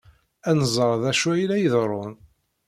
Ad 0.49 0.55
nẓer 0.59 0.95
d 1.01 1.03
acu 1.11 1.27
ay 1.33 1.43
la 1.49 1.57
iḍerrun. 1.65 2.13